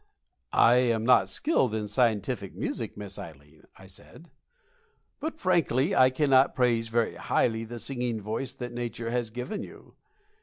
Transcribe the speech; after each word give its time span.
"I 0.55 0.77
am 0.77 1.05
not 1.05 1.29
skilled 1.29 1.75
in 1.75 1.87
scientific 1.87 2.55
music, 2.55 2.97
Miss 2.97 3.19
Ileen," 3.19 3.65
I 3.77 3.85
said, 3.85 4.31
"but, 5.19 5.39
frankly, 5.39 5.95
I 5.95 6.09
cannot 6.09 6.55
praise 6.55 6.87
very 6.87 7.13
highly 7.17 7.65
the 7.65 7.77
singing 7.77 8.19
voice 8.19 8.55
that 8.55 8.73
Nature 8.73 9.11
has 9.11 9.29
given 9.29 9.61
you. 9.61 9.93